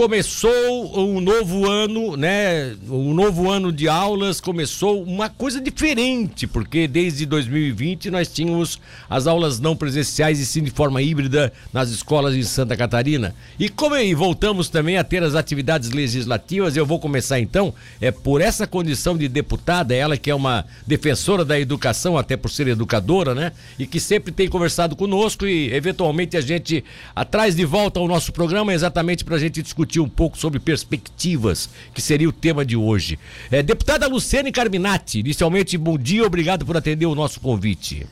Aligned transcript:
começou 0.00 0.98
um 0.98 1.20
novo 1.20 1.68
ano, 1.68 2.16
né? 2.16 2.74
Um 2.88 3.12
novo 3.12 3.50
ano 3.50 3.70
de 3.70 3.86
aulas 3.86 4.40
começou 4.40 5.02
uma 5.02 5.28
coisa 5.28 5.60
diferente, 5.60 6.46
porque 6.46 6.88
desde 6.88 7.26
2020 7.26 8.10
nós 8.10 8.28
tínhamos 8.28 8.80
as 9.10 9.26
aulas 9.26 9.60
não 9.60 9.76
presenciais 9.76 10.40
e 10.40 10.46
sim 10.46 10.62
de 10.62 10.70
forma 10.70 11.02
híbrida 11.02 11.52
nas 11.70 11.90
escolas 11.90 12.34
em 12.34 12.42
Santa 12.42 12.78
Catarina. 12.78 13.34
E 13.58 13.68
como 13.68 13.94
aí 13.94 14.14
voltamos 14.14 14.70
também 14.70 14.96
a 14.96 15.04
ter 15.04 15.22
as 15.22 15.34
atividades 15.34 15.90
legislativas, 15.90 16.78
eu 16.78 16.86
vou 16.86 16.98
começar 16.98 17.38
então 17.38 17.74
é 18.00 18.10
por 18.10 18.40
essa 18.40 18.66
condição 18.66 19.18
de 19.18 19.28
deputada, 19.28 19.94
ela 19.94 20.16
que 20.16 20.30
é 20.30 20.34
uma 20.34 20.64
defensora 20.86 21.44
da 21.44 21.60
educação, 21.60 22.16
até 22.16 22.38
por 22.38 22.50
ser 22.50 22.68
educadora, 22.68 23.34
né? 23.34 23.52
E 23.78 23.86
que 23.86 24.00
sempre 24.00 24.32
tem 24.32 24.48
conversado 24.48 24.96
conosco 24.96 25.46
e 25.46 25.70
eventualmente 25.74 26.38
a 26.38 26.40
gente 26.40 26.82
atrás 27.14 27.54
de 27.54 27.66
volta 27.66 28.00
ao 28.00 28.08
nosso 28.08 28.32
programa 28.32 28.72
exatamente 28.72 29.26
para 29.26 29.36
a 29.36 29.38
gente 29.38 29.60
discutir 29.60 29.89
discutir 29.90 30.00
um 30.00 30.08
pouco 30.08 30.38
sobre 30.38 30.60
perspectivas, 30.60 31.68
que 31.92 32.00
seria 32.00 32.28
o 32.28 32.32
tema 32.32 32.64
de 32.64 32.76
hoje. 32.76 33.18
É, 33.50 33.62
deputada 33.62 34.06
Luciane 34.06 34.52
Carminati, 34.52 35.18
inicialmente, 35.18 35.76
bom 35.76 35.98
dia, 35.98 36.24
obrigado 36.24 36.64
por 36.64 36.76
atender 36.76 37.06
o 37.06 37.14
nosso 37.14 37.40
convite. 37.40 38.06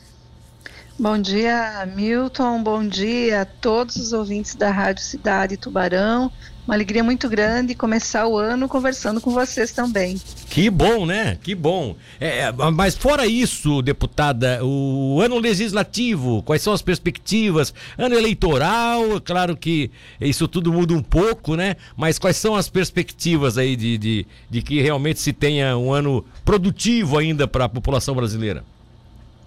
Bom 0.99 1.17
dia, 1.17 1.87
Milton. 1.95 2.61
Bom 2.61 2.85
dia 2.85 3.43
a 3.43 3.45
todos 3.45 3.95
os 3.95 4.13
ouvintes 4.13 4.57
da 4.57 4.73
Rádio 4.73 5.05
Cidade 5.05 5.57
Tubarão. 5.57 6.33
Uma 6.69 6.75
alegria 6.75 7.03
muito 7.03 7.31
grande 7.31 7.75
começar 7.75 8.27
o 8.27 8.37
ano 8.37 8.69
conversando 8.69 9.23
com 9.23 9.31
vocês 9.31 9.73
também. 9.73 10.21
Que 10.51 10.69
bom, 10.69 11.07
né? 11.07 11.39
Que 11.43 11.55
bom. 11.55 11.97
É, 12.21 12.41
é, 12.41 12.53
mas 12.53 12.95
fora 12.95 13.27
isso, 13.27 13.81
deputada, 13.81 14.63
o 14.63 15.19
ano 15.19 15.39
legislativo, 15.39 16.43
quais 16.43 16.61
são 16.61 16.75
as 16.75 16.83
perspectivas? 16.83 17.73
Ano 17.97 18.15
eleitoral, 18.15 19.19
claro 19.25 19.57
que 19.57 19.91
isso 20.21 20.47
tudo 20.47 20.71
muda 20.71 20.93
um 20.93 21.03
pouco, 21.03 21.57
né? 21.57 21.77
Mas 21.97 22.19
quais 22.19 22.37
são 22.37 22.55
as 22.55 22.69
perspectivas 22.69 23.57
aí 23.57 23.75
de, 23.75 23.97
de, 23.97 24.27
de 24.51 24.61
que 24.61 24.83
realmente 24.83 25.21
se 25.21 25.33
tenha 25.33 25.75
um 25.75 25.91
ano 25.91 26.23
produtivo 26.45 27.17
ainda 27.17 27.49
para 27.49 27.65
a 27.65 27.69
população 27.71 28.15
brasileira? 28.15 28.63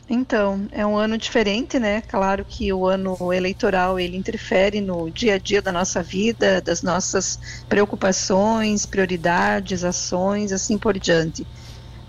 Então, 0.09 0.67
é 0.71 0.85
um 0.85 0.97
ano 0.97 1.17
diferente, 1.17 1.79
né? 1.79 2.01
Claro 2.01 2.45
que 2.45 2.73
o 2.73 2.85
ano 2.85 3.31
eleitoral 3.33 3.97
ele 3.99 4.17
interfere 4.17 4.81
no 4.81 5.09
dia 5.09 5.35
a 5.35 5.37
dia 5.39 5.61
da 5.61 5.71
nossa 5.71 6.03
vida, 6.03 6.61
das 6.61 6.81
nossas 6.81 7.39
preocupações, 7.69 8.85
prioridades, 8.85 9.83
ações, 9.85 10.51
assim 10.51 10.77
por 10.77 10.99
diante. 10.99 11.47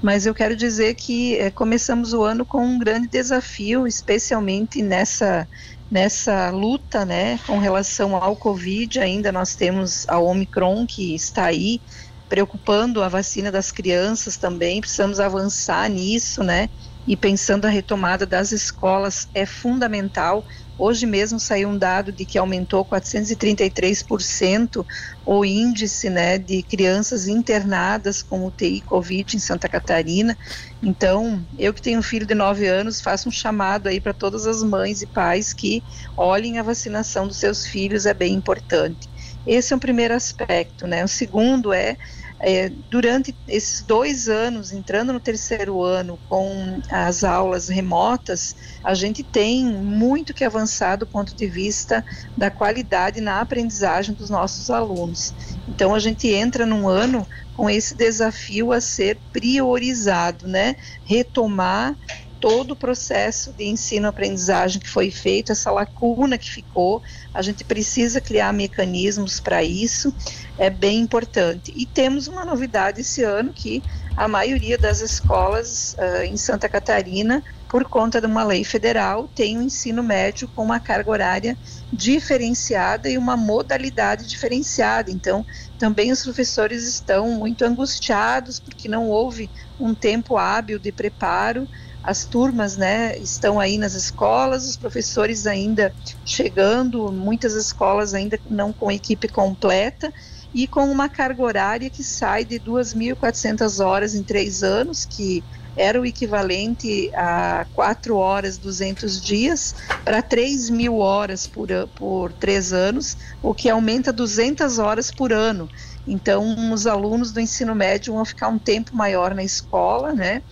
Mas 0.01 0.27
eu 0.27 0.35
quero 0.35 0.57
dizer 0.57 0.97
que 0.97 1.37
é, 1.39 1.51
começamos 1.51 2.13
o 2.13 2.25
ano 2.25 2.45
com 2.45 2.65
um 2.67 2.79
grande 2.79 3.09
desafio, 3.09 3.87
especialmente 3.87 4.83
nessa 4.83 5.49
nessa 5.91 6.51
luta, 6.51 7.05
né, 7.05 7.39
com 7.47 7.59
relação 7.59 8.17
ao 8.17 8.37
Covid. 8.37 8.99
Ainda 9.01 9.31
nós 9.31 9.55
temos 9.55 10.07
a 10.09 10.19
Omicron 10.19 10.87
que 10.87 11.15
está 11.15 11.45
aí 11.47 11.83
preocupando 12.29 13.03
a 13.03 13.09
vacina 13.11 13.53
das 13.53 13.71
crianças 13.71 14.39
também. 14.39 14.81
Precisamos 14.81 15.21
avançar 15.21 15.89
nisso, 15.91 16.43
né? 16.43 16.71
E 17.07 17.17
pensando 17.17 17.65
a 17.65 17.69
retomada 17.69 18.25
das 18.25 18.53
escolas 18.53 19.29
é 19.35 19.45
fundamental. 19.45 20.45
Hoje 20.79 21.05
mesmo 21.05 21.39
saiu 21.39 21.69
um 21.69 21.77
dado 21.77 22.13
de 22.13 22.25
que 22.25 22.39
aumentou 22.39 22.85
433% 22.85 24.87
o 25.25 25.45
índice 25.45 26.09
né, 26.09 26.39
de 26.39 26.63
crianças 26.63 27.29
internadas 27.29 28.23
com 28.23 28.47
UTI 28.47 28.81
Covid 28.81 29.37
em 29.37 29.41
Santa 29.41 29.69
Catarina. 29.69 30.37
Então, 30.83 31.45
eu 31.59 31.75
que 31.75 31.83
tenho 31.83 31.99
um 31.99 32.03
filho 32.03 32.27
de 32.27 32.35
9 32.35 32.67
anos, 32.67 33.01
faço 33.01 33.29
um 33.29 33.33
chamado 33.33 33.89
aí 33.89 34.01
para 34.01 34.13
todas 34.13 34.47
as 34.47 34.63
mães 34.63 35.03
e 35.03 35.07
pais 35.07 35.53
que 35.53 35.83
olhem 36.17 36.59
a 36.59 36.63
vacinação 36.63 37.27
dos 37.27 37.37
seus 37.37 37.67
filhos, 37.67 38.07
é 38.07 38.15
bem 38.15 38.35
importante. 38.35 39.09
Esse 39.47 39.73
é 39.73 39.77
o 39.77 39.81
primeiro 39.81 40.15
aspecto, 40.15 40.87
né? 40.87 41.05
O 41.05 41.09
segundo 41.09 41.73
é 41.73 41.97
é, 42.43 42.69
durante 42.91 43.35
esses 43.47 43.83
dois 43.83 44.29
anos, 44.29 44.73
entrando 44.73 45.13
no 45.13 45.21
terceiro 45.21 45.81
ano 45.81 46.19
com 46.29 46.81
as 46.91 47.23
aulas 47.23 47.69
remotas, 47.69 48.57
a 48.83 48.95
gente 48.95 49.23
tem 49.23 49.65
muito 49.65 50.35
que 50.35 50.45
avançar 50.45 50.97
do 50.97 51.07
ponto 51.07 51.37
de 51.37 51.47
vista 51.47 52.05
da 52.37 52.51
qualidade 52.51 53.21
na 53.21 53.41
aprendizagem 53.41 54.13
dos 54.13 54.29
nossos 54.29 54.71
alunos. 54.71 55.33
Então, 55.69 55.95
a 55.95 56.01
gente 56.01 56.27
entra 56.29 56.67
num 56.67 56.89
ano 56.89 57.25
com 57.55 57.71
esse 57.71 57.95
desafio 57.95 58.73
a 58.73 58.81
ser 58.81 59.19
priorizado, 59.33 60.49
né? 60.49 60.75
Retomar 61.05 61.97
todo 62.43 62.73
o 62.73 62.77
processo 62.77 63.53
de 63.53 63.65
ensino-aprendizagem 63.67 64.81
que 64.81 64.89
foi 64.89 65.13
feito, 65.13 65.53
essa 65.53 65.71
lacuna 65.71 66.37
que 66.37 66.51
ficou, 66.51 67.01
a 67.33 67.41
gente 67.41 67.63
precisa 67.63 68.21
criar 68.21 68.53
mecanismos 68.53 69.39
para 69.39 69.63
isso, 69.63 70.13
é 70.59 70.69
bem 70.69 70.99
importante. 70.99 71.73
E 71.77 71.87
temos 71.87 72.27
uma 72.27 72.45
novidade 72.45 73.03
esse 73.03 73.23
ano 73.23 73.53
que 73.53 73.81
a 74.17 74.27
maioria 74.27 74.77
das 74.77 75.01
escolas 75.01 75.95
uh, 75.97 76.25
em 76.25 76.37
Santa 76.37 76.69
Catarina, 76.69 77.45
por 77.69 77.85
conta 77.85 78.21
de 78.21 78.27
uma 78.27 78.43
lei 78.43 78.65
federal, 78.65 79.31
tem 79.37 79.57
o 79.57 79.61
um 79.61 79.63
ensino 79.63 80.03
médio 80.03 80.49
com 80.49 80.65
uma 80.65 80.81
carga 80.81 81.13
horária 81.13 81.57
diferenciada 81.93 83.09
e 83.09 83.17
uma 83.17 83.37
modalidade 83.37 84.27
diferenciada. 84.27 85.13
Então, 85.13 85.47
também 85.79 86.11
os 86.11 86.25
professores 86.25 86.89
estão 86.89 87.31
muito 87.31 87.65
angustiados 87.65 88.59
porque 88.59 88.89
não 88.89 89.09
houve 89.09 89.49
um 89.79 89.95
tempo 89.95 90.37
hábil 90.37 90.81
de 90.81 90.91
preparo 90.91 91.69
as 92.03 92.25
turmas 92.25 92.77
né, 92.77 93.17
estão 93.19 93.61
aí 93.61 93.79
nas 93.79 93.95
escolas, 93.95 94.69
os 94.69 94.77
professores 94.77 95.47
ainda 95.47 95.95
chegando, 96.25 97.13
muitas 97.13 97.55
escolas 97.55 98.13
ainda 98.13 98.39
não 98.51 98.73
com 98.73 98.91
equipe 98.91 99.29
completa 99.29 100.13
e 100.53 100.67
com 100.67 100.85
uma 100.85 101.09
carga 101.09 101.43
horária 101.43 101.89
que 101.89 102.03
sai 102.03 102.45
de 102.45 102.59
2.400 102.59 103.85
horas 103.85 104.15
em 104.15 104.23
três 104.23 104.63
anos, 104.63 105.05
que 105.05 105.43
era 105.77 106.01
o 106.01 106.05
equivalente 106.05 107.11
a 107.15 107.67
4 107.73 108.17
horas 108.17 108.59
200 108.59 109.21
dias, 109.21 109.75
para 110.05 110.21
3 110.21 110.69
mil 110.69 110.99
horas 110.99 111.47
por, 111.47 111.69
por 111.95 112.33
três 112.33 112.73
anos, 112.73 113.17
o 113.43 113.55
que 113.55 113.71
aumenta 113.71 114.13
200 114.13 114.79
horas 114.79 115.11
por 115.11 115.33
ano. 115.33 115.69
Então, 116.07 116.73
os 116.73 116.87
alunos 116.87 117.33
do 117.33 117.41
ensino 117.41 117.75
médio 117.75 118.13
vão 118.13 118.25
ficar 118.25 118.49
um 118.49 118.59
tempo 118.59 118.95
maior 118.95 119.35
na 119.35 119.45
escola, 119.45 120.13
né? 120.13 120.43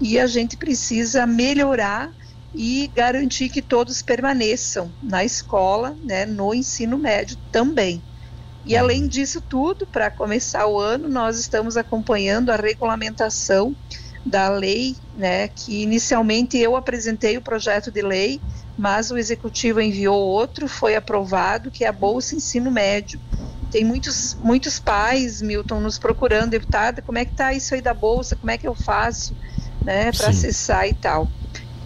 E 0.00 0.18
a 0.18 0.26
gente 0.26 0.56
precisa 0.56 1.26
melhorar 1.26 2.10
e 2.54 2.90
garantir 2.94 3.48
que 3.48 3.60
todos 3.60 4.00
permaneçam 4.00 4.92
na 5.02 5.24
escola, 5.24 5.96
né, 6.04 6.24
no 6.24 6.54
ensino 6.54 6.96
médio 6.96 7.36
também. 7.50 8.02
E 8.64 8.76
além 8.76 9.06
disso 9.06 9.40
tudo, 9.40 9.86
para 9.86 10.10
começar 10.10 10.66
o 10.66 10.78
ano, 10.78 11.08
nós 11.08 11.38
estamos 11.38 11.76
acompanhando 11.76 12.50
a 12.50 12.56
regulamentação 12.56 13.76
da 14.24 14.48
lei, 14.48 14.96
né, 15.18 15.48
que 15.48 15.82
inicialmente 15.82 16.56
eu 16.56 16.76
apresentei 16.76 17.36
o 17.36 17.42
projeto 17.42 17.90
de 17.90 18.00
lei, 18.00 18.40
mas 18.78 19.10
o 19.10 19.18
executivo 19.18 19.80
enviou 19.80 20.18
outro, 20.18 20.66
foi 20.66 20.96
aprovado, 20.96 21.70
que 21.70 21.84
é 21.84 21.88
a 21.88 21.92
Bolsa 21.92 22.34
Ensino 22.34 22.70
Médio. 22.70 23.20
Tem 23.70 23.84
muitos, 23.84 24.34
muitos 24.40 24.78
pais, 24.78 25.42
Milton, 25.42 25.80
nos 25.80 25.98
procurando, 25.98 26.50
deputada, 26.50 27.02
como 27.02 27.18
é 27.18 27.24
que 27.24 27.32
está 27.32 27.52
isso 27.52 27.74
aí 27.74 27.82
da 27.82 27.92
Bolsa, 27.92 28.36
como 28.36 28.50
é 28.50 28.56
que 28.56 28.66
eu 28.66 28.74
faço? 28.74 29.36
Né, 29.84 30.10
para 30.12 30.28
acessar 30.30 30.88
e 30.88 30.94
tal. 30.94 31.28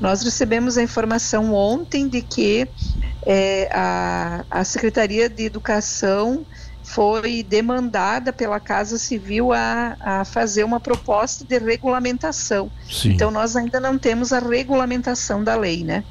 Nós 0.00 0.22
recebemos 0.22 0.78
a 0.78 0.82
informação 0.82 1.53
ontem 1.53 2.09
de 2.09 2.22
que 2.22 2.69
é, 3.26 3.69
a, 3.72 4.44
a 4.50 4.64
Secretaria 4.64 5.28
de 5.28 5.44
Educação 5.44 6.47
foi 6.84 7.42
demandada 7.42 8.32
pela 8.32 8.58
Casa 8.58 8.97
Civil 8.97 9.53
a, 9.53 9.97
a 10.00 10.25
fazer 10.25 10.64
uma 10.64 10.81
proposta 10.81 11.44
de 11.44 11.58
regulamentação. 11.58 12.70
Sim. 12.91 13.10
Então 13.10 13.31
nós 13.31 13.56
ainda 13.56 13.78
não 13.78 13.98
temos 13.98 14.32
a 14.32 14.38
regulamentação 14.38 15.44
da 15.44 15.54
lei, 15.54 15.84
né? 15.84 16.04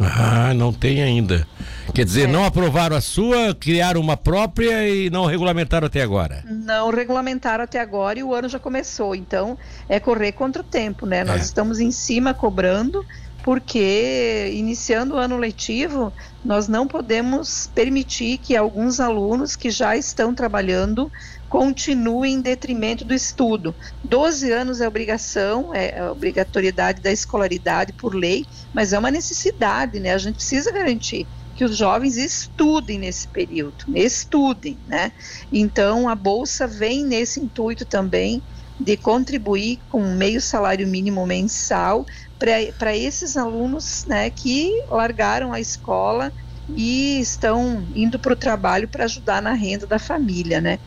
Ah, 0.00 0.52
não 0.54 0.72
tem 0.72 1.02
ainda. 1.02 1.46
Quer 1.94 2.04
dizer, 2.04 2.22
é. 2.22 2.26
não 2.26 2.44
aprovaram 2.44 2.96
a 2.96 3.00
sua, 3.00 3.54
criaram 3.54 4.00
uma 4.00 4.16
própria 4.16 4.88
e 4.88 5.10
não 5.10 5.26
regulamentaram 5.26 5.86
até 5.86 6.02
agora. 6.02 6.44
Não 6.46 6.90
regulamentaram 6.90 7.64
até 7.64 7.80
agora 7.80 8.18
e 8.18 8.22
o 8.22 8.34
ano 8.34 8.48
já 8.48 8.58
começou. 8.58 9.14
Então, 9.14 9.58
é 9.88 9.98
correr 9.98 10.32
contra 10.32 10.62
o 10.62 10.64
tempo, 10.64 11.06
né? 11.06 11.20
É. 11.20 11.24
Nós 11.24 11.44
estamos 11.44 11.80
em 11.80 11.90
cima 11.90 12.32
cobrando, 12.32 13.04
porque 13.42 14.52
iniciando 14.54 15.14
o 15.14 15.18
ano 15.18 15.36
letivo, 15.36 16.12
nós 16.44 16.68
não 16.68 16.86
podemos 16.86 17.68
permitir 17.74 18.38
que 18.38 18.56
alguns 18.56 19.00
alunos 19.00 19.56
que 19.56 19.70
já 19.70 19.96
estão 19.96 20.34
trabalhando 20.34 21.10
continue 21.48 22.30
em 22.30 22.40
detrimento 22.40 23.04
do 23.04 23.14
estudo. 23.14 23.74
12 24.04 24.52
anos 24.52 24.80
é 24.80 24.88
obrigação, 24.88 25.74
é 25.74 25.98
a 26.00 26.12
obrigatoriedade 26.12 27.00
da 27.00 27.10
escolaridade 27.10 27.92
por 27.92 28.14
lei, 28.14 28.46
mas 28.72 28.92
é 28.92 28.98
uma 28.98 29.10
necessidade, 29.10 29.98
né? 29.98 30.12
A 30.12 30.18
gente 30.18 30.36
precisa 30.36 30.70
garantir 30.70 31.26
que 31.54 31.64
os 31.64 31.76
jovens 31.76 32.16
estudem 32.16 32.98
nesse 32.98 33.26
período, 33.26 33.84
estudem, 33.94 34.78
né? 34.86 35.12
Então 35.52 36.08
a 36.08 36.14
bolsa 36.14 36.66
vem 36.66 37.04
nesse 37.04 37.40
intuito 37.40 37.84
também 37.84 38.42
de 38.78 38.96
contribuir 38.96 39.80
com 39.88 40.14
meio 40.14 40.40
salário 40.40 40.86
mínimo 40.86 41.26
mensal 41.26 42.06
para 42.38 42.96
esses 42.96 43.36
alunos, 43.36 44.04
né, 44.06 44.30
que 44.30 44.70
largaram 44.88 45.52
a 45.52 45.58
escola 45.58 46.32
e 46.76 47.18
estão 47.18 47.88
indo 47.92 48.18
para 48.20 48.32
o 48.32 48.36
trabalho 48.36 48.86
para 48.88 49.04
ajudar 49.04 49.42
na 49.42 49.52
renda 49.52 49.86
da 49.86 49.98
família, 49.98 50.60
né? 50.60 50.78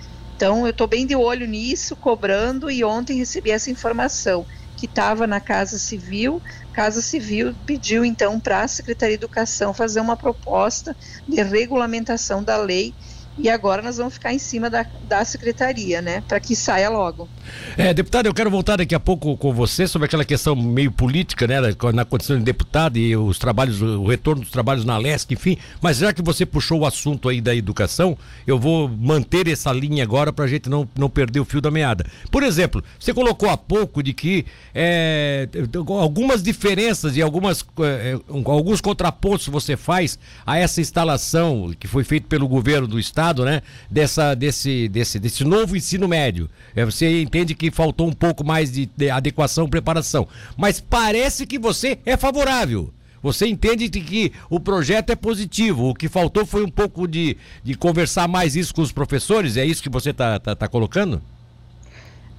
Então 0.41 0.65
eu 0.65 0.71
estou 0.71 0.87
bem 0.87 1.05
de 1.05 1.15
olho 1.15 1.45
nisso, 1.45 1.95
cobrando 1.95 2.71
e 2.71 2.83
ontem 2.83 3.15
recebi 3.15 3.51
essa 3.51 3.69
informação 3.69 4.43
que 4.75 4.87
estava 4.87 5.27
na 5.27 5.39
Casa 5.39 5.77
Civil. 5.77 6.41
Casa 6.73 6.99
Civil 6.99 7.55
pediu 7.63 8.03
então 8.03 8.39
para 8.39 8.63
a 8.63 8.67
Secretaria 8.67 9.15
de 9.15 9.23
Educação 9.23 9.71
fazer 9.71 9.99
uma 9.99 10.17
proposta 10.17 10.97
de 11.27 11.43
regulamentação 11.43 12.43
da 12.43 12.57
lei 12.57 12.95
e 13.37 13.49
agora 13.49 13.81
nós 13.81 13.97
vamos 13.97 14.13
ficar 14.13 14.33
em 14.33 14.39
cima 14.39 14.69
da, 14.69 14.85
da 15.07 15.23
secretaria, 15.23 16.01
né, 16.01 16.21
para 16.27 16.39
que 16.39 16.55
saia 16.55 16.89
logo. 16.89 17.27
É, 17.77 17.93
deputado, 17.93 18.25
eu 18.25 18.33
quero 18.33 18.49
voltar 18.49 18.77
daqui 18.77 18.93
a 18.93 18.99
pouco 18.99 19.37
com 19.37 19.53
você 19.53 19.87
sobre 19.87 20.05
aquela 20.05 20.25
questão 20.25 20.55
meio 20.55 20.91
política, 20.91 21.47
né, 21.47 21.57
na 21.93 22.05
condição 22.05 22.37
de 22.37 22.43
deputado 22.43 22.97
e 22.97 23.15
os 23.15 23.39
trabalhos, 23.39 23.81
o 23.81 24.05
retorno 24.05 24.41
dos 24.41 24.51
trabalhos 24.51 24.85
na 24.85 24.97
LESC, 24.97 25.33
enfim, 25.33 25.57
mas 25.81 25.97
já 25.97 26.13
que 26.13 26.21
você 26.21 26.45
puxou 26.45 26.81
o 26.81 26.85
assunto 26.85 27.29
aí 27.29 27.39
da 27.39 27.55
educação, 27.55 28.17
eu 28.45 28.59
vou 28.59 28.89
manter 28.89 29.47
essa 29.47 29.71
linha 29.71 30.03
agora 30.03 30.33
para 30.33 30.45
a 30.45 30.47
gente 30.47 30.69
não, 30.69 30.87
não 30.97 31.09
perder 31.09 31.39
o 31.39 31.45
fio 31.45 31.61
da 31.61 31.71
meada. 31.71 32.05
Por 32.29 32.43
exemplo, 32.43 32.83
você 32.99 33.13
colocou 33.13 33.49
há 33.49 33.57
pouco 33.57 34.03
de 34.03 34.13
que 34.13 34.45
é, 34.73 35.47
algumas 35.99 36.43
diferenças 36.43 37.15
e 37.15 37.21
algumas, 37.21 37.65
é, 37.79 38.19
alguns 38.45 38.81
contrapontos 38.81 39.47
você 39.47 39.77
faz 39.77 40.19
a 40.45 40.57
essa 40.57 40.81
instalação 40.81 41.73
que 41.79 41.87
foi 41.87 42.03
feita 42.03 42.27
pelo 42.27 42.47
governo 42.47 42.87
do 42.87 42.99
estado 42.99 43.20
né, 43.45 43.61
dessa, 43.89 44.33
desse, 44.33 44.87
desse, 44.89 45.19
desse 45.19 45.43
novo 45.43 45.75
ensino 45.75 46.07
médio. 46.07 46.49
É, 46.75 46.83
você 46.83 47.21
entende 47.21 47.53
que 47.53 47.69
faltou 47.69 48.07
um 48.07 48.13
pouco 48.13 48.43
mais 48.43 48.71
de, 48.71 48.89
de 48.97 49.09
adequação, 49.09 49.69
preparação, 49.69 50.27
mas 50.57 50.79
parece 50.79 51.45
que 51.45 51.59
você 51.59 51.99
é 52.05 52.17
favorável. 52.17 52.93
Você 53.23 53.45
entende 53.45 53.87
que 53.87 54.33
o 54.49 54.59
projeto 54.59 55.11
é 55.11 55.15
positivo. 55.15 55.89
O 55.89 55.93
que 55.93 56.09
faltou 56.09 56.45
foi 56.45 56.63
um 56.63 56.69
pouco 56.69 57.07
de, 57.07 57.37
de 57.63 57.75
conversar 57.75 58.27
mais 58.27 58.55
isso 58.55 58.73
com 58.73 58.81
os 58.81 58.91
professores? 58.91 59.57
É 59.57 59.65
isso 59.65 59.83
que 59.83 59.89
você 59.89 60.09
está 60.09 60.39
tá, 60.39 60.55
tá 60.55 60.67
colocando? 60.67 61.21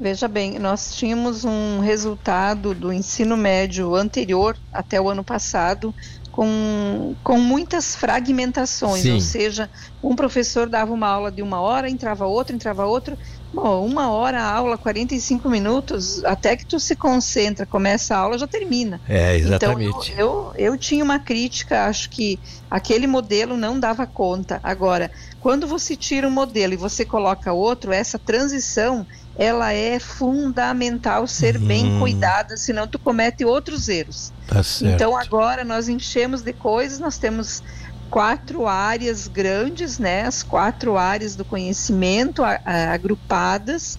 Veja 0.01 0.27
bem, 0.27 0.59
nós 0.59 0.97
tínhamos 0.97 1.45
um 1.45 1.79
resultado 1.79 2.75
do 2.75 2.93
ensino 2.93 3.37
médio 3.37 3.95
anterior, 3.95 4.57
até 4.73 5.01
o 5.01 5.09
ano 5.09 5.23
passado, 5.23 5.95
com, 6.33 7.15
com 7.23 7.39
muitas 7.39 7.95
fragmentações, 7.95 9.03
Sim. 9.03 9.13
ou 9.13 9.21
seja, 9.21 9.71
um 10.03 10.17
professor 10.17 10.67
dava 10.67 10.93
uma 10.93 11.07
aula 11.07 11.31
de 11.31 11.43
uma 11.43 11.61
hora, 11.61 11.91
entrava 11.91 12.27
outro, 12.27 12.57
entrava 12.57 12.87
outro. 12.87 13.19
Bom, 13.53 13.85
uma 13.85 14.11
hora 14.11 14.41
a 14.41 14.51
aula, 14.51 14.79
45 14.79 15.51
minutos, 15.51 16.25
até 16.25 16.57
que 16.57 16.65
tu 16.65 16.81
se 16.81 16.97
concentra, 16.97 17.67
começa 17.67 18.17
a 18.17 18.19
aula, 18.19 18.39
já 18.39 18.47
termina. 18.47 18.99
É, 19.07 19.37
exatamente. 19.37 20.13
Então, 20.13 20.19
eu, 20.19 20.55
eu, 20.57 20.73
eu 20.73 20.79
tinha 20.79 21.05
uma 21.05 21.19
crítica, 21.19 21.85
acho 21.85 22.09
que 22.09 22.41
aquele 22.71 23.07
modelo 23.07 23.55
não 23.55 23.79
dava 23.79 24.07
conta. 24.07 24.59
Agora, 24.63 25.11
quando 25.39 25.67
você 25.67 25.95
tira 25.95 26.27
um 26.27 26.31
modelo 26.31 26.73
e 26.73 26.79
você 26.79 27.05
coloca 27.05 27.53
outro, 27.53 27.93
essa 27.93 28.19
transição 28.19 29.07
ela 29.37 29.73
é 29.73 29.99
fundamental 29.99 31.27
ser 31.27 31.59
bem 31.59 31.99
cuidada, 31.99 32.57
senão 32.57 32.87
tu 32.87 32.99
comete 32.99 33.45
outros 33.45 33.89
erros. 33.89 34.33
Tá 34.47 34.61
então 34.83 35.17
agora 35.17 35.65
nós 35.65 35.89
enchemos 35.89 36.43
de 36.43 36.53
coisas, 36.53 36.99
nós 36.99 37.17
temos 37.17 37.63
quatro 38.11 38.67
áreas 38.67 39.27
grandes, 39.27 39.99
né? 39.99 40.23
As 40.23 40.43
quatro 40.43 40.99
áreas 40.99 41.35
do 41.35 41.47
conhecimento 41.47 42.45
a, 42.45 42.61
a, 42.65 42.93
agrupadas. 42.93 43.99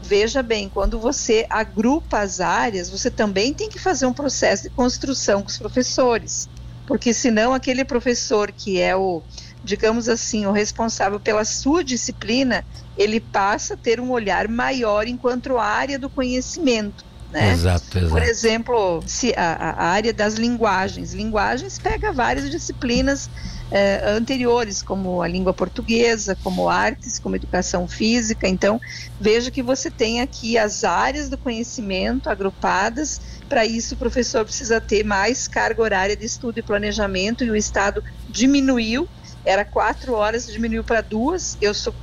Veja 0.00 0.42
bem, 0.42 0.68
quando 0.68 0.98
você 1.00 1.44
agrupa 1.50 2.20
as 2.20 2.40
áreas, 2.40 2.88
você 2.88 3.10
também 3.10 3.52
tem 3.52 3.68
que 3.68 3.78
fazer 3.78 4.06
um 4.06 4.12
processo 4.12 4.62
de 4.62 4.70
construção 4.70 5.42
com 5.42 5.48
os 5.48 5.58
professores, 5.58 6.48
porque 6.86 7.12
senão 7.12 7.52
aquele 7.52 7.84
professor 7.84 8.52
que 8.52 8.80
é 8.80 8.96
o 8.96 9.22
digamos 9.62 10.08
assim, 10.08 10.46
o 10.46 10.52
responsável 10.52 11.20
pela 11.20 11.44
sua 11.44 11.82
disciplina, 11.82 12.64
ele 12.98 13.20
passa 13.20 13.74
a 13.74 13.76
ter 13.76 14.00
um 14.00 14.10
olhar 14.10 14.48
maior 14.48 15.06
enquanto 15.06 15.56
área 15.56 15.98
do 15.98 16.10
conhecimento. 16.10 17.06
Né? 17.30 17.52
Exato, 17.52 17.98
exato. 17.98 18.10
Por 18.10 18.22
exemplo, 18.22 19.02
se 19.06 19.34
a, 19.36 19.52
a, 19.52 19.84
área 19.84 20.12
das 20.12 20.34
linguagens. 20.34 21.12
Linguagens 21.12 21.78
pega 21.78 22.10
várias 22.10 22.50
disciplinas 22.50 23.28
eh, 23.70 24.02
anteriores, 24.06 24.82
como 24.82 25.20
a 25.20 25.28
língua 25.28 25.52
portuguesa, 25.52 26.34
como 26.42 26.70
artes, 26.70 27.18
como 27.18 27.36
educação 27.36 27.86
física. 27.86 28.48
Então, 28.48 28.80
veja 29.20 29.50
que 29.50 29.62
você 29.62 29.90
tem 29.90 30.22
aqui 30.22 30.56
as 30.56 30.84
áreas 30.84 31.28
do 31.28 31.36
conhecimento 31.36 32.30
agrupadas. 32.30 33.20
Para 33.46 33.66
isso, 33.66 33.94
o 33.94 33.98
professor 33.98 34.42
precisa 34.44 34.80
ter 34.80 35.04
mais 35.04 35.46
carga 35.46 35.82
horária 35.82 36.16
de 36.16 36.24
estudo 36.24 36.58
e 36.58 36.62
planejamento, 36.62 37.44
e 37.44 37.50
o 37.50 37.56
Estado 37.56 38.02
diminuiu 38.30 39.06
era 39.44 39.64
quatro 39.64 40.12
horas, 40.14 40.46
diminuiu 40.46 40.84
para 40.84 41.00
duas. 41.00 41.56
Eu 41.60 41.72
sou 41.72 41.94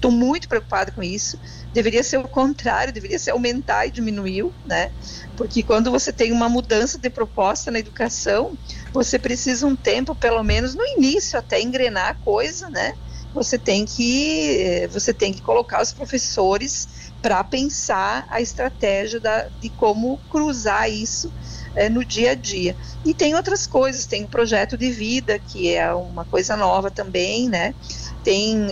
tô 0.00 0.10
muito 0.10 0.48
preocupada 0.48 0.92
com 0.92 1.02
isso. 1.02 1.38
Deveria 1.72 2.02
ser 2.02 2.18
o 2.18 2.28
contrário, 2.28 2.92
deveria 2.92 3.18
ser 3.18 3.30
aumentar 3.30 3.86
e 3.86 3.90
diminuiu, 3.90 4.54
né? 4.64 4.90
Porque 5.36 5.62
quando 5.62 5.90
você 5.90 6.12
tem 6.12 6.32
uma 6.32 6.48
mudança 6.48 6.98
de 6.98 7.10
proposta 7.10 7.70
na 7.70 7.78
educação, 7.78 8.56
você 8.92 9.18
precisa 9.18 9.66
um 9.66 9.76
tempo, 9.76 10.14
pelo 10.14 10.42
menos 10.42 10.74
no 10.74 10.84
início, 10.96 11.38
até 11.38 11.60
engrenar 11.60 12.08
a 12.08 12.14
coisa, 12.14 12.68
né? 12.70 12.92
Você 13.34 13.58
tem 13.58 13.86
que 13.86 14.86
você 14.92 15.14
tem 15.14 15.32
que 15.32 15.40
colocar 15.40 15.80
os 15.80 15.92
professores 15.92 17.12
para 17.22 17.42
pensar 17.42 18.26
a 18.28 18.40
estratégia 18.40 19.20
da, 19.20 19.48
de 19.60 19.70
como 19.70 20.18
cruzar 20.28 20.90
isso 20.90 21.32
é, 21.74 21.88
no 21.88 22.04
dia 22.04 22.32
a 22.32 22.34
dia. 22.34 22.76
E 23.04 23.14
tem 23.14 23.34
outras 23.34 23.66
coisas, 23.66 24.06
tem 24.06 24.24
o 24.24 24.28
projeto 24.28 24.76
de 24.76 24.90
vida, 24.90 25.38
que 25.38 25.74
é 25.74 25.94
uma 25.94 26.24
coisa 26.24 26.56
nova 26.56 26.90
também, 26.90 27.48
né? 27.48 27.74
Tem 28.22 28.66
uh, 28.66 28.70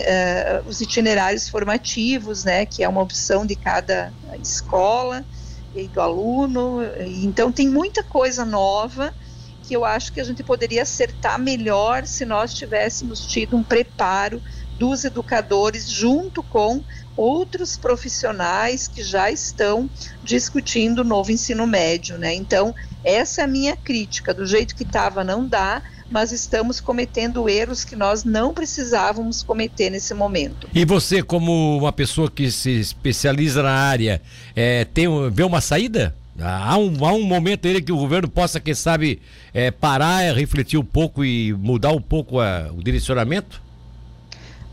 os 0.65 0.81
itinerários 0.81 1.49
formativos, 1.49 2.43
né? 2.43 2.65
Que 2.65 2.83
é 2.83 2.89
uma 2.89 3.01
opção 3.01 3.45
de 3.45 3.55
cada 3.55 4.13
escola 4.41 5.25
e 5.75 5.87
do 5.87 6.01
aluno. 6.01 6.79
Então 7.23 7.51
tem 7.51 7.67
muita 7.67 8.03
coisa 8.03 8.45
nova 8.45 9.13
que 9.63 9.75
eu 9.75 9.85
acho 9.85 10.11
que 10.11 10.19
a 10.19 10.23
gente 10.23 10.43
poderia 10.43 10.81
acertar 10.81 11.39
melhor 11.39 12.05
se 12.05 12.25
nós 12.25 12.53
tivéssemos 12.53 13.25
tido 13.25 13.55
um 13.55 13.63
preparo 13.63 14.41
dos 14.77 15.05
educadores 15.05 15.87
junto 15.87 16.41
com 16.41 16.83
outros 17.15 17.77
profissionais 17.77 18.87
que 18.87 19.03
já 19.03 19.29
estão 19.29 19.89
discutindo 20.23 20.99
o 20.99 21.03
novo 21.03 21.31
ensino 21.31 21.67
médio, 21.67 22.17
né? 22.17 22.33
Então, 22.33 22.73
essa 23.03 23.41
é 23.41 23.43
a 23.43 23.47
minha 23.47 23.77
crítica. 23.77 24.33
Do 24.33 24.45
jeito 24.45 24.75
que 24.75 24.83
estava, 24.83 25.23
não 25.23 25.47
dá, 25.47 25.83
mas 26.11 26.31
estamos 26.33 26.81
cometendo 26.81 27.47
erros 27.47 27.85
que 27.85 27.95
nós 27.95 28.23
não 28.25 28.53
precisávamos 28.53 29.41
cometer 29.41 29.89
nesse 29.89 30.13
momento. 30.13 30.67
E 30.75 30.83
você, 30.83 31.23
como 31.23 31.77
uma 31.77 31.93
pessoa 31.93 32.29
que 32.29 32.51
se 32.51 32.69
especializa 32.71 33.63
na 33.63 33.71
área, 33.71 34.21
é, 34.55 34.85
tem, 34.85 35.07
vê 35.31 35.43
uma 35.43 35.61
saída? 35.61 36.13
Há 36.39 36.77
um, 36.77 37.05
há 37.05 37.13
um 37.13 37.23
momento 37.23 37.67
aí 37.67 37.81
que 37.81 37.91
o 37.91 37.97
governo 37.97 38.27
possa, 38.27 38.59
quem 38.59 38.73
sabe, 38.73 39.21
é, 39.53 39.71
parar, 39.71 40.35
refletir 40.35 40.77
um 40.77 40.85
pouco 40.85 41.23
e 41.23 41.53
mudar 41.53 41.91
um 41.91 42.01
pouco 42.01 42.39
a, 42.39 42.71
o 42.75 42.83
direcionamento? 42.83 43.61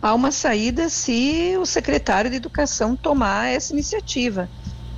Há 0.01 0.15
uma 0.15 0.31
saída 0.31 0.89
se 0.89 1.57
o 1.61 1.67
secretário 1.67 2.31
de 2.31 2.37
Educação 2.37 2.97
tomar 2.97 3.49
essa 3.49 3.73
iniciativa. 3.73 4.49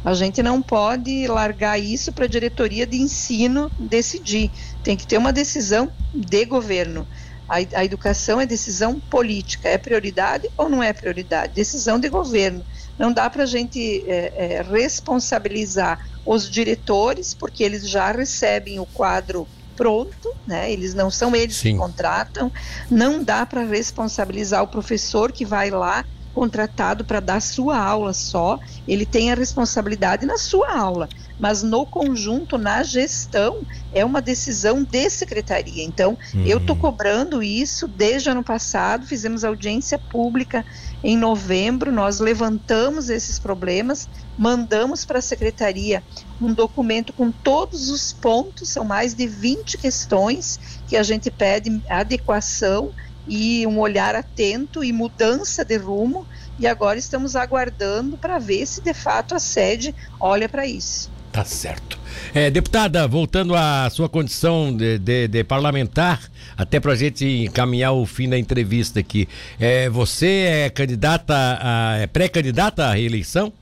A 0.05 0.15
gente 0.15 0.43
não 0.43 0.63
pode 0.63 1.27
largar 1.27 1.79
isso 1.79 2.13
para 2.13 2.25
a 2.25 2.29
diretoria 2.29 2.87
de 2.87 2.97
ensino 2.97 3.71
decidir. 3.79 4.51
Tem 4.83 4.97
que 4.97 5.07
ter 5.07 5.19
uma 5.19 5.33
decisão 5.33 5.91
de 6.15 6.45
governo. 6.45 7.07
A, 7.49 7.57
a, 7.57 7.85
educação 7.85 8.41
é 8.41 8.47
decisão 8.47 8.99
política, 8.99 9.69
é 9.69 9.77
prioridade 9.77 10.49
ou 10.57 10.69
não 10.69 10.83
é 10.83 10.93
prioridade? 10.93 11.53
Decisão 11.53 11.99
de 11.99 12.09
governo. 12.09 12.65
Não 12.99 13.13
dá 13.13 13.29
para 13.29 13.43
a 13.43 13.47
gente 13.47 14.05
é, 14.07 14.33
é, 14.37 14.63
responsabilizar 14.63 16.07
os 16.25 16.49
diretores, 16.49 17.35
porque 17.35 17.65
eles 17.65 17.89
já 17.89 18.13
recebem 18.13 18.79
o 18.79 18.87
quadro 18.87 19.49
pronto, 19.77 20.33
né? 20.47 20.71
Eles 20.71 20.95
não 20.95 21.11
são 21.11 21.35
eles 21.35 21.57
Sim. 21.57 21.73
que 21.73 21.79
contratam. 21.79 22.53
Não 22.91 23.25
dá 23.25 23.45
para 23.45 23.65
responsabilizar 23.65 24.63
o 24.63 24.69
professor 24.69 25.33
que 25.33 25.45
vai 25.45 25.71
lá 25.71 26.05
contratado 26.35 27.05
para 27.05 27.21
dar 27.21 27.41
sua 27.41 27.79
aula 27.79 28.13
só, 28.13 28.59
ele 28.87 29.05
tem 29.05 29.33
a 29.33 29.35
responsabilidade 29.35 30.25
na 30.25 30.39
sua 30.39 30.73
aula, 30.73 31.09
mas 31.39 31.63
no 31.63 31.85
conjunto, 31.85 32.57
na 32.57 32.83
gestão, 32.83 33.63
é 33.93 34.05
uma 34.05 34.23
decisão 34.23 34.83
de 34.85 35.11
secretaria. 35.11 35.85
Então, 35.85 36.17
uhum. 36.35 36.45
eu 36.47 36.59
estou 36.59 36.77
cobrando 36.77 37.43
isso 37.43 37.89
desde 37.89 38.31
ano 38.31 38.45
passado, 38.45 39.07
fizemos 39.07 39.45
audiência 39.45 39.99
pública 39.99 40.65
em 41.03 41.17
novembro, 41.17 41.91
nós 41.91 42.21
levantamos 42.21 43.09
esses 43.09 43.39
problemas, 43.39 44.09
mandamos 44.37 45.05
para 45.05 45.19
a 45.19 45.23
secretaria 45.23 46.03
um 46.41 46.53
documento 46.53 47.13
com 47.13 47.31
todos 47.31 47.91
os 47.91 48.13
pontos, 48.13 48.69
são 48.69 48.85
mais 48.85 49.15
de 49.15 49.27
20 49.27 49.79
questões 49.79 50.59
que 50.87 50.97
a 50.97 51.03
gente 51.03 51.31
pede 51.31 51.83
adequação 51.89 52.91
e 53.27 53.67
um 53.67 53.79
olhar 53.79 54.15
atento 54.15 54.83
e 54.83 54.93
mudança 54.93 55.65
de 55.65 55.77
rumo. 55.77 56.27
E 56.59 56.67
agora 56.67 56.99
estamos 56.99 57.37
aguardando 57.37 58.19
para 58.19 58.39
ver 58.39 58.67
se 58.67 58.81
de 58.81 58.93
fato 58.93 59.35
a 59.35 59.39
sede 59.39 59.95
olha 60.19 60.49
para 60.49 60.67
isso. 60.67 61.11
Tá 61.33 61.45
certo. 61.45 61.99
É, 62.35 62.51
deputada, 62.51 63.07
voltando 63.07 63.55
à 63.55 63.89
sua 63.89 64.09
condição 64.09 64.77
de, 64.77 64.99
de, 64.99 65.29
de 65.29 65.45
parlamentar, 65.45 66.21
até 66.57 66.81
para 66.81 66.93
a 66.93 66.97
gente 66.97 67.25
encaminhar 67.25 67.93
o 67.93 68.05
fim 68.05 68.29
da 68.29 68.37
entrevista 68.37 68.99
aqui. 68.99 69.29
É, 69.59 69.89
você 69.89 70.65
é 70.67 70.71
candidata, 70.71 71.35
a, 71.61 71.99
é 71.99 72.07
pré-candidata 72.09 72.85
à 72.85 72.95
reeleição? 72.95 73.53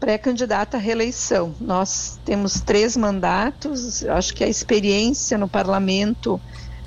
Pré-candidata 0.00 0.78
à 0.78 0.80
reeleição. 0.80 1.54
Nós 1.60 2.18
temos 2.24 2.60
três 2.60 2.96
mandatos, 2.96 4.04
acho 4.04 4.34
que 4.34 4.42
a 4.42 4.48
experiência 4.48 5.36
no 5.36 5.48
parlamento 5.48 6.40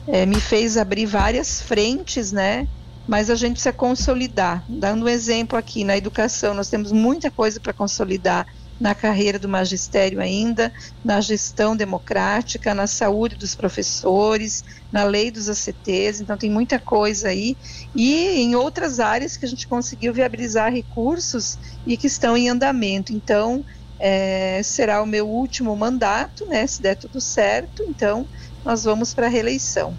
é, 0.07 0.25
me 0.25 0.39
fez 0.39 0.77
abrir 0.77 1.05
várias 1.05 1.61
frentes, 1.61 2.31
né? 2.31 2.67
Mas 3.07 3.29
a 3.29 3.35
gente 3.35 3.53
precisa 3.53 3.73
consolidar. 3.73 4.63
Dando 4.69 5.05
um 5.05 5.09
exemplo 5.09 5.57
aqui, 5.57 5.83
na 5.83 5.97
educação, 5.97 6.53
nós 6.53 6.69
temos 6.69 6.91
muita 6.91 7.31
coisa 7.31 7.59
para 7.59 7.73
consolidar 7.73 8.45
na 8.81 8.95
carreira 8.95 9.37
do 9.37 9.47
magistério 9.47 10.19
ainda, 10.19 10.73
na 11.05 11.21
gestão 11.21 11.75
democrática, 11.75 12.73
na 12.73 12.87
saúde 12.87 13.35
dos 13.35 13.53
professores, 13.53 14.63
na 14.91 15.03
lei 15.03 15.29
dos 15.29 15.47
ACTs, 15.47 16.19
então 16.19 16.35
tem 16.35 16.49
muita 16.49 16.79
coisa 16.79 17.27
aí. 17.27 17.55
E 17.93 18.41
em 18.41 18.55
outras 18.55 18.99
áreas 18.99 19.37
que 19.37 19.45
a 19.45 19.47
gente 19.47 19.67
conseguiu 19.67 20.11
viabilizar 20.11 20.73
recursos 20.73 21.59
e 21.85 21.95
que 21.95 22.07
estão 22.07 22.35
em 22.35 22.49
andamento. 22.49 23.13
Então, 23.13 23.63
é, 23.99 24.63
será 24.63 25.03
o 25.03 25.05
meu 25.05 25.29
último 25.29 25.75
mandato, 25.75 26.47
né, 26.47 26.65
se 26.65 26.81
der 26.81 26.95
tudo 26.95 27.21
certo, 27.21 27.83
então 27.87 28.27
nós 28.65 28.83
vamos 28.83 29.13
para 29.13 29.27
a 29.27 29.29
reeleição. 29.29 29.95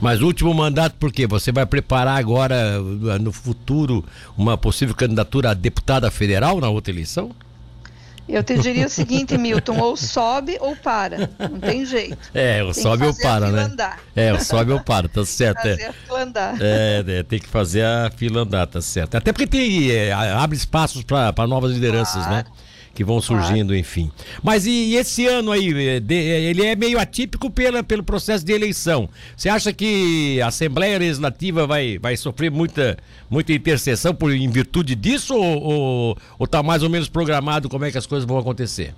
Mas 0.00 0.20
o 0.20 0.26
último 0.26 0.52
mandato, 0.52 0.94
por 0.98 1.10
quê? 1.10 1.26
Você 1.26 1.50
vai 1.50 1.64
preparar 1.64 2.18
agora, 2.18 2.78
no 3.20 3.32
futuro, 3.32 4.04
uma 4.36 4.56
possível 4.58 4.94
candidatura 4.94 5.50
a 5.50 5.54
deputada 5.54 6.10
federal 6.10 6.60
na 6.60 6.68
outra 6.68 6.92
eleição? 6.92 7.30
Eu 8.28 8.42
te 8.42 8.58
diria 8.58 8.86
o 8.86 8.90
seguinte, 8.90 9.38
Milton, 9.38 9.78
ou 9.78 9.96
sobe 9.96 10.58
ou 10.60 10.74
para, 10.74 11.30
não 11.38 11.60
tem 11.60 11.86
jeito. 11.86 12.18
É, 12.34 12.62
o 12.62 12.74
sobe 12.74 13.06
ou 13.06 13.14
para, 13.14 13.52
né? 13.52 13.62
Andar. 13.62 14.00
É, 14.16 14.32
o 14.32 14.40
sobe 14.44 14.72
ou 14.72 14.80
para, 14.80 15.08
tá 15.08 15.24
certo. 15.24 15.62
Fazer 15.62 15.80
é. 15.80 15.88
a 15.88 15.92
fila 15.92 16.22
andar. 16.22 16.56
É, 16.60 17.04
é, 17.06 17.22
tem 17.22 17.38
que 17.38 17.48
fazer 17.48 17.84
a 17.84 18.10
fila 18.14 18.40
andar, 18.40 18.66
tá 18.66 18.80
certo. 18.80 19.14
Até 19.14 19.32
porque 19.32 19.46
tem, 19.46 19.92
é, 19.92 20.12
abre 20.12 20.56
espaços 20.56 21.04
para 21.04 21.46
novas 21.46 21.72
lideranças, 21.72 22.26
né? 22.26 22.42
claro. 22.42 22.48
né? 22.48 22.65
Que 22.96 23.04
vão 23.04 23.20
surgindo, 23.20 23.68
claro. 23.68 23.76
enfim. 23.76 24.10
Mas 24.42 24.64
e, 24.64 24.70
e, 24.70 24.96
esse 24.96 25.26
ano 25.26 25.52
aí, 25.52 25.88
é, 25.88 26.00
de, 26.00 26.14
ele 26.14 26.64
é 26.64 26.74
meio 26.74 26.98
atípico 26.98 27.50
pela, 27.50 27.84
pelo 27.84 28.02
processo 28.02 28.44
de 28.44 28.52
eleição. 28.54 29.06
Você 29.36 29.50
acha 29.50 29.70
que 29.70 30.40
a 30.40 30.46
Assembleia 30.46 30.98
Legislativa 30.98 31.66
vai, 31.66 31.98
vai 31.98 32.16
sofrer 32.16 32.50
muita, 32.50 32.96
muita 33.28 33.52
intercessão 33.52 34.14
por, 34.14 34.32
em 34.32 34.48
virtude 34.48 34.94
disso 34.94 35.34
ou 35.36 36.16
está 36.40 36.62
mais 36.62 36.82
ou 36.82 36.88
menos 36.88 37.08
programado 37.08 37.68
como 37.68 37.84
é 37.84 37.90
que 37.90 37.98
as 37.98 38.06
coisas 38.06 38.26
vão 38.26 38.38
acontecer? 38.38 38.94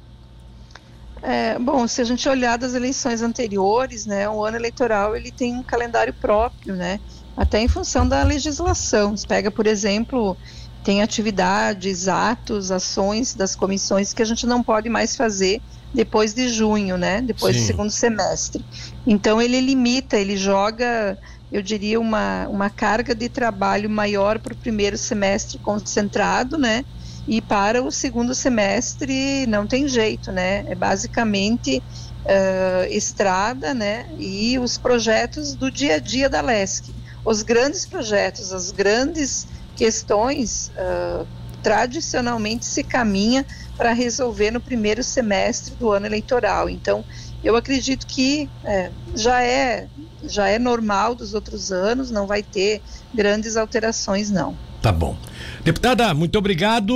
É, 1.21 1.59
bom, 1.59 1.89
se 1.89 2.01
a 2.01 2.05
gente 2.05 2.29
olhar 2.29 2.57
das 2.57 2.75
eleições 2.75 3.21
anteriores, 3.21 4.07
né, 4.07 4.29
o 4.29 4.45
ano 4.45 4.57
eleitoral 4.57 5.17
ele 5.17 5.33
tem 5.33 5.57
um 5.57 5.63
calendário 5.65 6.15
próprio, 6.15 6.77
né, 6.77 7.01
até 7.37 7.61
em 7.61 7.67
função 7.67 8.07
da 8.07 8.23
legislação. 8.23 9.17
Você 9.17 9.27
pega, 9.27 9.51
por 9.51 9.67
exemplo, 9.67 10.37
tem 10.85 11.03
atividades, 11.03 12.09
atos, 12.09 12.71
ações 12.71 13.35
das 13.35 13.55
comissões 13.55 14.13
que 14.13 14.23
a 14.23 14.25
gente 14.25 14.47
não 14.47 14.63
pode 14.63 14.89
mais 14.89 15.17
fazer 15.17 15.61
depois 15.93 16.35
de 16.35 16.49
junho, 16.49 16.97
né? 16.97 17.21
Depois 17.21 17.57
Sim. 17.57 17.63
do 17.63 17.67
segundo 17.67 17.91
semestre. 17.91 18.65
Então 19.07 19.41
ele 19.41 19.61
limita, 19.61 20.17
ele 20.17 20.37
joga, 20.37 21.19
eu 21.51 21.63
diria, 21.63 21.99
uma, 21.99 22.47
uma 22.49 22.71
carga 22.71 23.15
de 23.15 23.29
trabalho 23.29 23.89
maior 23.89 24.39
para 24.39 24.53
o 24.53 24.57
primeiro 24.57 24.99
semestre 24.99 25.59
concentrado, 25.59 26.59
né? 26.59 26.85
E 27.27 27.43
para 27.43 27.83
o 27.83 27.91
segundo 27.91 28.35
semestre 28.35 29.47
não 29.47 29.67
tem 29.67 29.87
jeito, 29.87 30.33
né? 30.33 30.65
É 30.69 30.75
basicamente 30.75 31.83
uh, 32.25 32.91
estrada, 32.91 33.75
né? 33.75 34.07
E 34.19 34.59
os 34.59 34.79
projetos 34.79 35.55
do 35.55 35.71
dia 35.71 35.97
a 35.97 35.99
dia 35.99 36.29
da 36.29 36.41
LESC. 36.41 36.95
Os 37.25 37.43
grandes 37.43 37.85
projetos, 37.85 38.53
as 38.53 38.71
grandes 38.71 39.47
questões 39.79 40.73
uh, 40.77 41.25
tradicionalmente 41.63 42.67
se 42.67 42.83
caminha 42.83 43.47
para 43.77 43.93
resolver 43.93 44.51
no 44.51 44.61
primeiro 44.61 45.05
semestre 45.05 45.73
do 45.77 45.93
ano 45.93 46.05
eleitoral. 46.05 46.69
Então, 46.69 47.05
eu 47.45 47.55
acredito 47.55 48.05
que 48.05 48.51
é, 48.65 48.91
já 49.15 49.41
é 49.41 49.87
já 50.25 50.49
é 50.49 50.59
normal 50.59 51.15
dos 51.15 51.33
outros 51.33 51.71
anos, 51.71 52.11
não 52.11 52.27
vai 52.27 52.43
ter 52.43 52.83
grandes 53.15 53.57
alterações, 53.57 54.31
não. 54.31 54.57
Tá 54.83 54.91
bom. 54.91 55.17
Deputada, 55.63 56.13
muito 56.13 56.37
obrigado. 56.37 56.93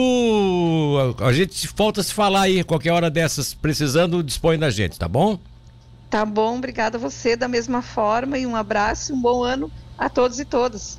A 1.20 1.32
gente 1.32 1.68
volta 1.76 2.02
se 2.02 2.12
falar 2.12 2.42
aí, 2.42 2.64
qualquer 2.64 2.90
hora 2.90 3.08
dessas, 3.08 3.54
precisando, 3.54 4.24
dispõe 4.24 4.58
da 4.58 4.70
gente, 4.70 4.98
tá 4.98 5.06
bom? 5.06 5.38
Tá 6.10 6.24
bom, 6.24 6.58
obrigada 6.58 6.98
a 6.98 7.00
você 7.00 7.36
da 7.36 7.46
mesma 7.46 7.80
forma 7.80 8.36
e 8.36 8.44
um 8.44 8.56
abraço 8.56 9.12
e 9.12 9.14
um 9.14 9.20
bom 9.20 9.44
ano 9.44 9.70
a 9.96 10.08
todos 10.08 10.40
e 10.40 10.44
todas. 10.44 10.98